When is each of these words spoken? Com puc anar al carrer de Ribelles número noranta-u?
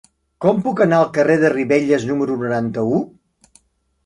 Com 0.45 0.61
puc 0.67 0.79
anar 0.85 1.01
al 1.01 1.11
carrer 1.17 1.35
de 1.43 1.51
Ribelles 1.53 2.07
número 2.13 2.39
noranta-u? 2.45 2.99